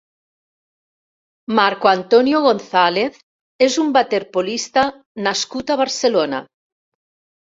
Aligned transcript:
Marco 1.59 1.89
Antonio 1.89 2.39
González 2.45 3.19
és 3.65 3.77
un 3.83 3.91
waterpolista 3.97 4.85
nascut 5.27 5.75
a 5.75 5.79
Barcelona. 5.83 6.41